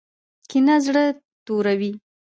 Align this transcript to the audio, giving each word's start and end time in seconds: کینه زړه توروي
کینه 0.49 0.75
زړه 0.85 1.03
توروي 1.45 1.91